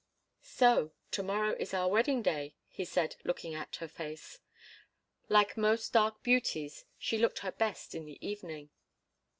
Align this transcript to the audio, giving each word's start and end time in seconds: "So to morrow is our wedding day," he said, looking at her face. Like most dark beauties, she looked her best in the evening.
"So 0.41 0.93
to 1.11 1.21
morrow 1.21 1.55
is 1.59 1.75
our 1.75 1.87
wedding 1.87 2.23
day," 2.23 2.55
he 2.67 2.85
said, 2.85 3.17
looking 3.23 3.53
at 3.53 3.75
her 3.75 3.87
face. 3.87 4.39
Like 5.29 5.55
most 5.55 5.93
dark 5.93 6.23
beauties, 6.23 6.85
she 6.97 7.19
looked 7.19 7.37
her 7.45 7.51
best 7.51 7.93
in 7.93 8.05
the 8.05 8.17
evening. 8.27 8.71